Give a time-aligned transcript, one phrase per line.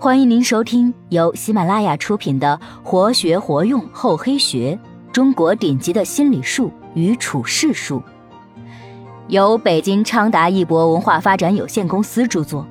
[0.00, 4.78] 欢迎您收听由喜马拉雅出品的《活学活用厚黑学：
[5.12, 8.00] 中国顶级的心理术与处世术》，
[9.26, 12.64] 由北京昌达一博文化发展有限公司著作，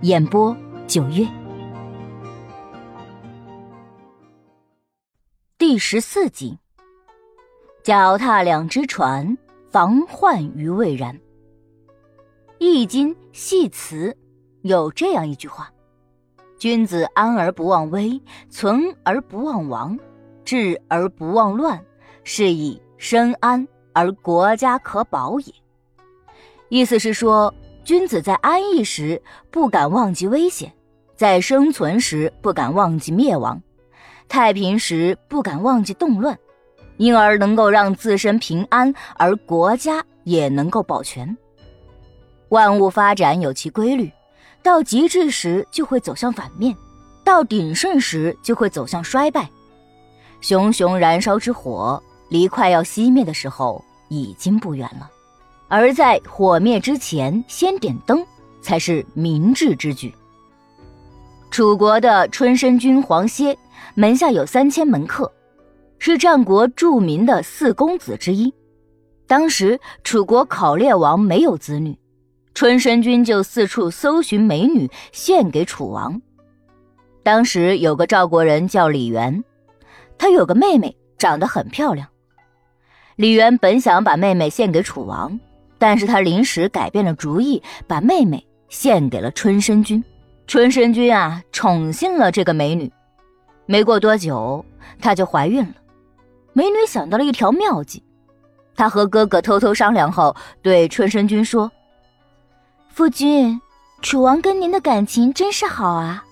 [0.00, 0.56] 演播
[0.86, 1.28] 九月。
[5.58, 6.58] 第十四集：
[7.82, 9.36] 脚踏两只船，
[9.70, 11.14] 防患于未然。
[12.58, 14.16] 《易经》系辞
[14.62, 15.70] 有这样一句话。
[16.62, 19.98] 君子安而不忘危，存而不忘亡，
[20.44, 21.84] 治而不忘乱，
[22.22, 25.52] 是以身安而国家可保也。
[26.68, 27.52] 意思是说，
[27.82, 30.72] 君子在安逸时不敢忘记危险，
[31.16, 33.60] 在生存时不敢忘记灭亡，
[34.28, 36.38] 太平时不敢忘记动乱，
[36.96, 41.36] 因而能够让自身平安，而国家也能够保全。
[42.50, 44.08] 万物发展有其规律。
[44.62, 46.76] 到极致时就会走向反面，
[47.24, 49.48] 到鼎盛时就会走向衰败。
[50.40, 55.10] 熊熊燃烧之火离快要熄灭的时候已经不远了，
[55.68, 58.24] 而在火灭之前先点灯
[58.60, 60.14] 才是明智之举。
[61.50, 63.56] 楚国的春申君黄歇
[63.94, 65.30] 门下有三千门客，
[65.98, 68.52] 是战国著名的四公子之一。
[69.26, 71.96] 当时楚国考烈王没有子女。
[72.54, 76.20] 春申君就四处搜寻美女献给楚王。
[77.22, 79.42] 当时有个赵国人叫李元，
[80.18, 82.08] 他有个妹妹长得很漂亮。
[83.16, 85.38] 李元本想把妹妹献给楚王，
[85.78, 90.02] 但是他临时改变了主意，把妹妹献给了春申君。
[90.46, 92.90] 春申君啊，宠幸了这个美女。
[93.66, 94.64] 没过多久，
[95.00, 95.74] 她就怀孕了。
[96.52, 98.02] 美女想到了一条妙计，
[98.74, 101.70] 她和哥哥偷偷商量后，对春申君说。
[102.94, 103.58] 夫君，
[104.02, 106.22] 楚王跟您的感情真是好啊。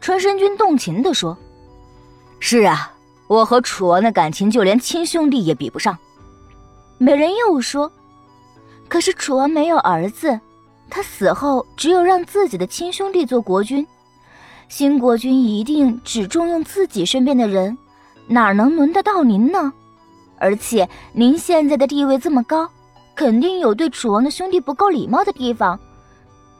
[0.00, 1.36] 春申君动情地说
[2.38, 2.92] ：“是啊，
[3.26, 5.98] 我和楚王的感情就连亲兄弟也比不上。”
[6.98, 7.90] 美人又说
[8.88, 10.38] ：“可是楚王没有儿子，
[10.88, 13.84] 他死后只有让自己的亲兄弟做国君，
[14.68, 17.76] 新国君一定只重用自己身边的人，
[18.28, 19.72] 哪能轮得到您呢？
[20.38, 22.70] 而且您现在的地位这么高。”
[23.20, 25.78] 肯定有对楚王的兄弟不够礼貌的地方，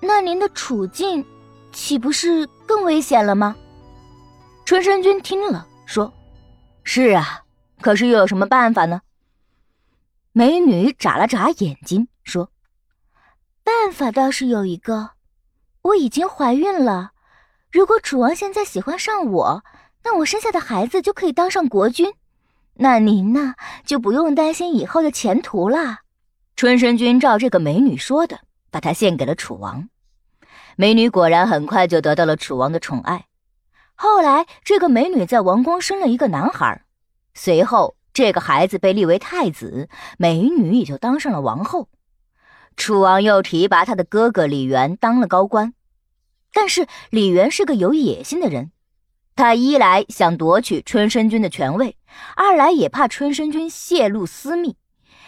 [0.00, 1.26] 那您的处境
[1.72, 3.56] 岂不是更危险了吗？
[4.64, 6.14] 春申君听了说
[6.84, 7.42] ：“是啊，
[7.80, 9.00] 可是又有什么办法呢？”
[10.30, 12.48] 美女眨了眨眼睛说
[13.64, 15.10] ：“办法倒是有一个，
[15.82, 17.10] 我已经怀孕了。
[17.72, 19.64] 如果楚王现在喜欢上我，
[20.04, 22.14] 那我生下的孩子就可以当上国君，
[22.74, 23.54] 那您呢
[23.84, 25.98] 就不用担心以后的前途了。”
[26.56, 28.38] 春申君照这个美女说的，
[28.70, 29.88] 把她献给了楚王。
[30.76, 33.26] 美女果然很快就得到了楚王的宠爱。
[33.96, 36.84] 后来，这个美女在王宫生了一个男孩，
[37.34, 41.88] 随后这个孩子被立为太子，美女也就当上了王后。
[42.76, 45.74] 楚王又提拔他的哥哥李元当了高官。
[46.52, 48.70] 但是李元是个有野心的人，
[49.34, 51.96] 他一来想夺取春申君的权位，
[52.36, 54.76] 二来也怕春申君泄露私密。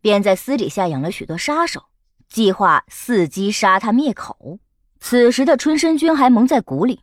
[0.00, 1.84] 便在私底下养了许多杀手，
[2.28, 4.58] 计划伺机杀他灭口。
[5.00, 7.00] 此时的春申君还蒙在鼓里，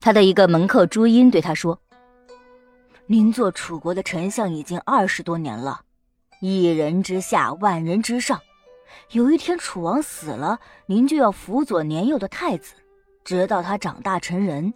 [0.00, 1.80] 他的一个门客朱茵对他说
[3.08, 5.82] ：“您做楚国的丞相已经二十多年了，
[6.40, 8.40] 一人之下，万人之上。
[9.10, 12.74] 有一天楚王死了，您就要辅佐年幼的太子，
[13.24, 14.72] 直到他长大成人，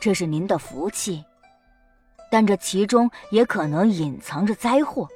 [0.00, 1.22] 这是您的福气。
[2.30, 5.06] 但这其中也可能隐藏着灾祸。”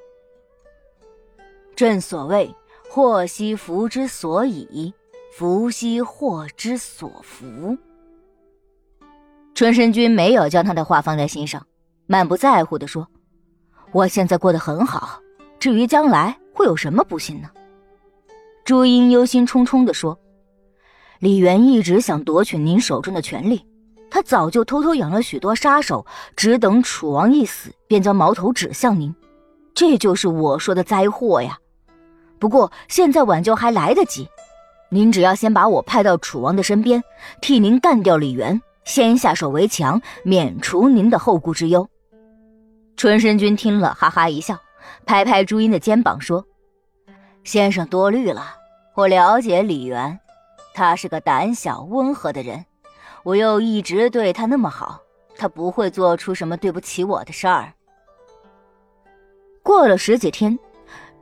[1.77, 2.55] 正所谓
[2.89, 4.95] “祸兮福之所倚，
[5.33, 7.77] 福兮祸之所伏”。
[9.55, 11.67] 春申君没有将他的话放在心上，
[12.07, 13.09] 满不在乎地说
[13.93, 15.21] ：“我现在过得很好，
[15.59, 17.51] 至于将来会有什么不幸呢？”
[18.65, 20.17] 朱茵忧心忡忡地说
[21.19, 23.67] ：“李元一直想夺取您手中的权力，
[24.11, 26.07] 他早就偷偷养了许多杀手，
[26.37, 29.15] 只等楚王一死，便将矛头指向您。
[29.75, 31.59] 这就是我说的灾祸呀。”
[32.39, 34.29] 不过现在挽救还来得及，
[34.91, 37.03] 您只要先把我派到楚王的身边，
[37.41, 41.89] 替您干掉李元，先下手为强，免除您的后顾之忧。
[42.97, 44.59] 春申君听了，哈哈一笑，
[45.07, 46.45] 拍拍朱茵的肩膀说
[47.43, 48.55] ：“先生多虑了，
[48.95, 50.21] 我了解李元，
[50.75, 52.65] 他是个胆小温和的人，
[53.23, 55.01] 我又一直对他那么好，
[55.37, 57.73] 他不会做出什么对不起我的事儿。”
[59.63, 60.59] 过了十几天。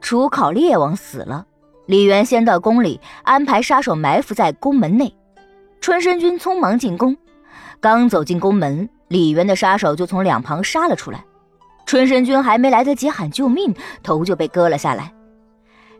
[0.02, 1.46] 楚考烈王死了，
[1.86, 5.14] 李元先到宫里安排杀手埋伏在宫门内。
[5.80, 7.16] 春申君匆忙进宫，
[7.80, 11.24] 刚走进宫门，李渊的杀手就从两旁杀了出来。
[11.86, 15.12] 春申君还没来得及喊救命，头就被割了下来，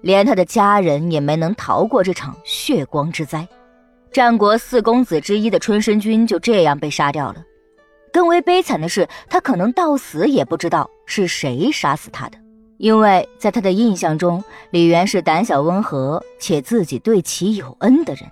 [0.00, 3.46] 连他的家人也没能逃过这场血光之灾。
[4.12, 7.36] 战国四公子之一的春申君就这样被杀掉了。
[8.12, 12.36] 更为悲惨的是，他可能到死也不知道是谁杀死他的，
[12.82, 14.42] 因为在他的印象中，
[14.72, 18.28] 李渊是胆小温和且自己对其有恩的人。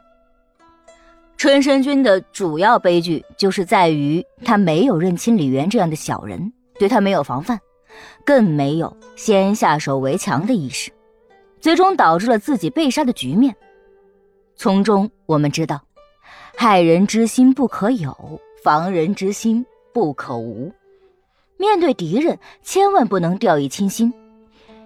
[1.37, 7.61] 春申君的主要悲剧就是在于他没有认清李渊这样的小人，对他没有防范，
[8.27, 10.91] 更没有先下手为强的意识，
[11.61, 13.55] 最终导致了自己被杀的局面。
[14.57, 15.81] 从中我们知道，
[16.57, 19.65] 害人之心不可有，防人之心
[19.95, 20.73] 不可无。
[21.57, 24.13] 面对敌人，千万不能掉以轻心，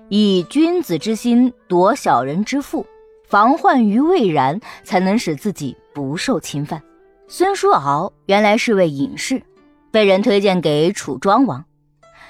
[0.08, 2.86] 以君子之心夺小人之腹，
[3.26, 6.82] 防患于未然，才能使自己不受侵犯。
[7.26, 9.42] 孙叔敖原来是位隐士，
[9.90, 11.64] 被人推荐给楚庄王，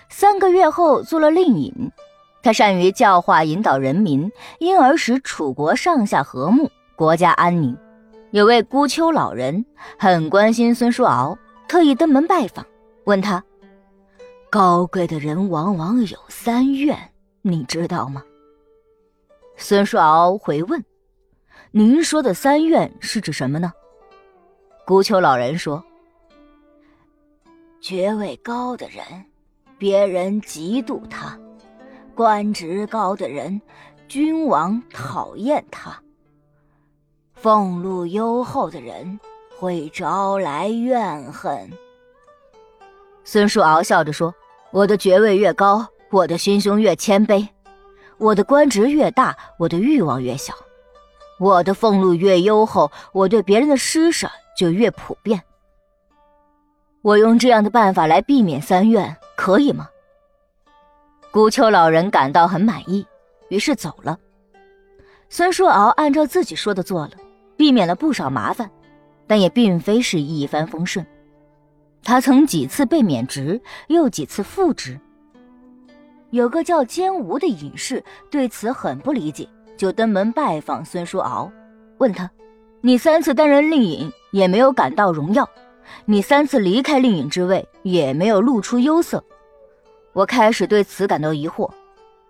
[0.09, 1.91] 三个月后做了令尹。
[2.43, 6.71] 他善于教化引导人民，因而使楚国上下和睦。
[6.95, 7.77] 国家安宁，
[8.31, 9.65] 有位孤丘老人
[9.99, 11.37] 很关心孙叔敖，
[11.67, 12.65] 特意登门拜访，
[13.05, 13.43] 问他
[14.49, 16.97] ：“高贵的人往往有三愿，
[17.47, 18.25] 你知道吗？”
[19.57, 20.83] 孙叔敖回问
[21.71, 23.71] ：“您说的三愿是指什么呢？”
[24.87, 25.85] 孤丘老人说
[27.83, 29.05] ：“爵位高的人，
[29.77, 31.39] 别人嫉妒他；
[32.15, 33.61] 官职高的人，
[34.09, 36.03] 君王讨厌他。”
[37.37, 39.21] 俸禄优厚的人
[39.59, 41.71] 会招来怨恨。
[43.23, 44.35] 孙叔敖笑着说
[44.73, 47.49] ：“我的爵位越高，我的心胸越谦卑；
[48.19, 50.55] 我的官职越大，我的欲望越小；
[51.41, 55.43] 我的俸禄越优厚，我对别人的施舍就越普遍。
[57.03, 59.89] 我用这样的办法来避免三怨，可以吗？”
[61.33, 63.05] 孤丘老人感到很满意，
[63.49, 64.17] 于是走了。
[65.29, 67.11] 孙叔敖按照自己说的做了。
[67.57, 68.69] 避免了不少麻烦，
[69.29, 71.07] 但也并非是一帆风顺。
[72.03, 74.99] 他曾几次被免职，又几次复职。
[76.35, 81.49] 有个叫坚吴的隐士对此很不理解，就登门拜访孙叔敖，
[81.99, 82.29] 问他
[82.83, 85.49] ：“你三次担任令尹也没有感到荣耀，
[86.07, 89.25] 你三次离开令尹之位也没有露出忧色。
[90.13, 91.71] 我开始对此感到疑惑，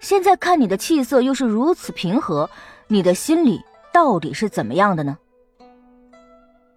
[0.01, 2.51] 现在看你的气色又是如此平和，
[2.89, 3.59] 你的心里……”
[3.91, 5.17] 到底是怎么样的呢？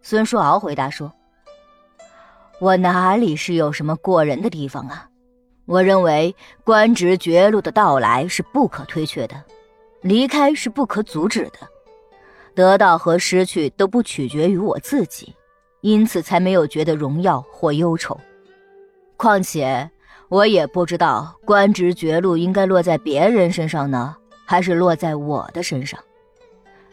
[0.02, 1.12] 孙叔敖回答说
[2.62, 5.10] ：“我哪里是有什么过人的地方啊？
[5.68, 6.34] 我认为
[6.64, 9.36] 官职绝路的到来是不可推却的，
[10.02, 11.60] 离开是不可阻止的，
[12.56, 15.36] 得到和失去都不取决于我自己，
[15.82, 18.18] 因此才没有觉得荣耀或忧愁。
[19.18, 19.90] 况且
[20.30, 24.16] 我也不知道官职绝路应该落在别人身上呢，
[24.46, 26.00] 还是落在我的身上。”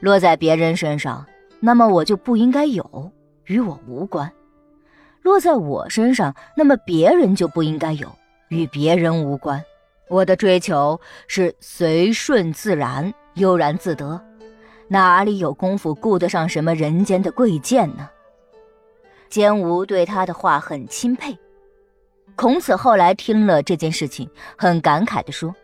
[0.00, 1.25] 落在别人身上，
[1.61, 3.11] 那么我就不应该有，
[3.47, 4.29] 与我无关；
[5.23, 8.06] 落在我身上，那么别人就不应该有，
[8.55, 9.62] 与别人无关。
[10.09, 14.21] 我的追求是随顺自然，悠然自得，
[14.89, 18.09] 哪里有功夫顾得上什么人间的贵贱呢？
[19.29, 21.37] 坚吾对他的话很钦佩。
[22.37, 25.55] 孔子后来听了这件事情，很感慨地说：“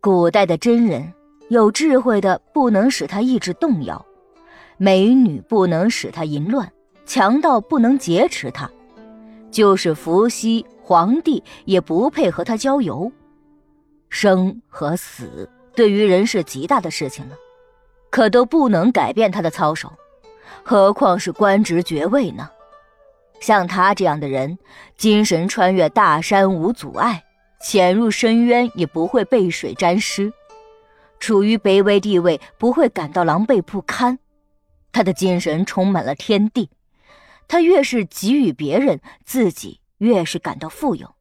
[0.00, 1.12] 古代的真人。”
[1.50, 4.04] 有智慧的不能使他意志动摇，
[4.78, 6.72] 美女不能使他淫乱，
[7.04, 8.68] 强盗不能劫持他，
[9.50, 13.10] 就是伏羲、皇帝也不配和他交游。
[14.10, 17.36] 生和死对于人是极大的事情了，
[18.10, 19.90] 可都不能改变他的操守，
[20.62, 22.50] 何况是官职爵位呢？
[23.40, 24.58] 像他这样的人，
[24.96, 27.24] 精神穿越大山无阻碍，
[27.62, 30.32] 潜入深渊也不会被水沾湿。
[31.18, 34.18] 处于卑微地位，不会感到狼狈不堪，
[34.92, 36.68] 他的精神充满了天地。
[37.48, 41.14] 他越是给予别人，自己越是感到富有。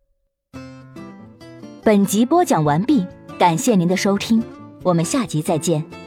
[1.84, 3.06] 本集播讲完毕，
[3.38, 4.44] 感谢您的收听，
[4.84, 6.03] 我们下集再见。